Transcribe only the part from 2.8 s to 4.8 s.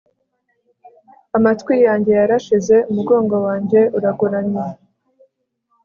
umugongo wanjye uragoramye